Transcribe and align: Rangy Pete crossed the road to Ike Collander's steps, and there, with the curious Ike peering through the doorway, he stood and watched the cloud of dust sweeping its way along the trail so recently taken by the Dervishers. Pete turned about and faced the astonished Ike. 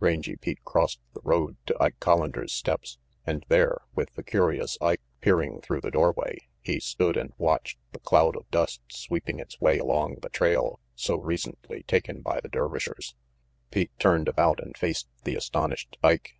Rangy 0.00 0.36
Pete 0.36 0.62
crossed 0.66 1.00
the 1.14 1.22
road 1.24 1.56
to 1.64 1.74
Ike 1.82 1.98
Collander's 1.98 2.52
steps, 2.52 2.98
and 3.24 3.46
there, 3.48 3.80
with 3.94 4.12
the 4.12 4.22
curious 4.22 4.76
Ike 4.82 5.00
peering 5.22 5.62
through 5.62 5.80
the 5.80 5.90
doorway, 5.90 6.40
he 6.60 6.78
stood 6.78 7.16
and 7.16 7.32
watched 7.38 7.78
the 7.92 7.98
cloud 7.98 8.36
of 8.36 8.46
dust 8.50 8.82
sweeping 8.88 9.38
its 9.40 9.58
way 9.62 9.78
along 9.78 10.16
the 10.16 10.28
trail 10.28 10.78
so 10.94 11.16
recently 11.16 11.84
taken 11.84 12.20
by 12.20 12.38
the 12.42 12.50
Dervishers. 12.50 13.14
Pete 13.70 13.98
turned 13.98 14.28
about 14.28 14.62
and 14.62 14.76
faced 14.76 15.08
the 15.24 15.36
astonished 15.36 15.96
Ike. 16.04 16.34